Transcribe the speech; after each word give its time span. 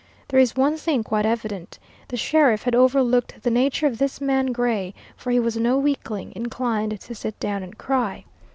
There 0.29 0.39
is 0.39 0.55
one 0.55 0.77
thing 0.77 1.03
quite 1.03 1.27
evident: 1.27 1.77
the 2.07 2.17
sheriff 2.17 2.63
had 2.63 2.73
overlooked 2.73 3.43
the 3.43 3.51
nature 3.51 3.85
of 3.85 3.99
this 3.99 4.19
man 4.19 4.47
Gray, 4.47 4.95
for 5.15 5.29
he 5.29 5.39
was 5.39 5.57
no 5.57 5.77
weakling, 5.77 6.33
inclined 6.35 6.99
to 7.01 7.13
sit 7.13 7.39
down 7.39 7.61
and 7.61 7.77
cry. 7.77 8.25